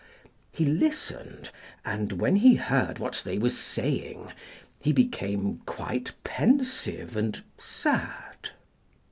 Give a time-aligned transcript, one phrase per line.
[0.51, 1.51] He listened,
[1.85, 4.33] and when he heard what they were saying
[4.81, 8.49] he became quite pensive and sad.